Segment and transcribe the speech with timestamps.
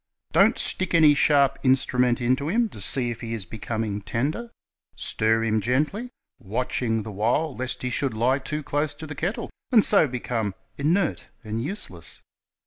[0.31, 4.49] "Don't stick any sharp instrument into him, to see if he is becoming tender.
[4.95, 9.51] .Stir him gently; watching the while lest he should lie too close to the kettle,
[9.71, 12.23] and so be come inert and useless.